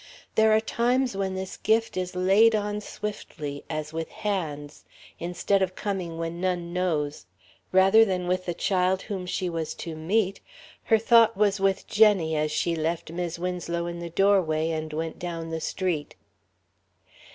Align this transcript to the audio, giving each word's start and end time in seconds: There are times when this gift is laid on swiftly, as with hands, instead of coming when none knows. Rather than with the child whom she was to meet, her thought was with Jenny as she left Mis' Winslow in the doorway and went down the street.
There 0.33 0.51
are 0.51 0.59
times 0.59 1.15
when 1.15 1.35
this 1.35 1.57
gift 1.57 1.95
is 1.95 2.15
laid 2.15 2.55
on 2.55 2.81
swiftly, 2.81 3.63
as 3.69 3.93
with 3.93 4.09
hands, 4.09 4.83
instead 5.19 5.61
of 5.61 5.75
coming 5.75 6.17
when 6.17 6.41
none 6.41 6.73
knows. 6.73 7.27
Rather 7.71 8.03
than 8.03 8.25
with 8.27 8.47
the 8.47 8.55
child 8.55 9.03
whom 9.03 9.27
she 9.27 9.47
was 9.47 9.75
to 9.75 9.95
meet, 9.95 10.39
her 10.85 10.97
thought 10.97 11.37
was 11.37 11.59
with 11.59 11.85
Jenny 11.85 12.35
as 12.35 12.49
she 12.51 12.75
left 12.75 13.11
Mis' 13.11 13.37
Winslow 13.37 13.85
in 13.85 13.99
the 13.99 14.09
doorway 14.09 14.71
and 14.71 14.91
went 14.91 15.19
down 15.19 15.51
the 15.51 15.61
street. 15.61 16.15